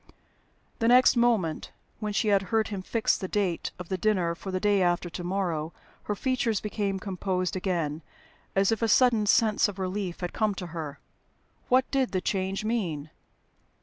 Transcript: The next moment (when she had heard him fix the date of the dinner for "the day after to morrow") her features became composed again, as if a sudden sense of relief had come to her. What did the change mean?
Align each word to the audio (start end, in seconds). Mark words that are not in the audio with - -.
The 0.79 0.87
next 0.87 1.15
moment 1.15 1.71
(when 1.99 2.11
she 2.11 2.29
had 2.29 2.41
heard 2.49 2.69
him 2.69 2.81
fix 2.81 3.15
the 3.15 3.27
date 3.27 3.69
of 3.77 3.87
the 3.89 3.99
dinner 3.99 4.33
for 4.33 4.49
"the 4.49 4.59
day 4.59 4.81
after 4.81 5.11
to 5.11 5.23
morrow") 5.23 5.73
her 6.05 6.15
features 6.15 6.59
became 6.59 6.97
composed 6.99 7.55
again, 7.55 8.01
as 8.55 8.71
if 8.71 8.81
a 8.81 8.87
sudden 8.87 9.27
sense 9.27 9.67
of 9.67 9.77
relief 9.77 10.21
had 10.21 10.33
come 10.33 10.55
to 10.55 10.65
her. 10.73 10.97
What 11.69 11.85
did 11.91 12.13
the 12.13 12.21
change 12.21 12.65
mean? 12.65 13.11